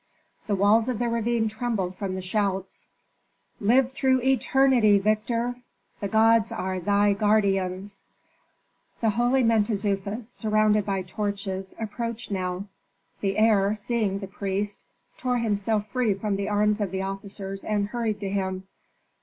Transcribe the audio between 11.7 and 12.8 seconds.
approached now.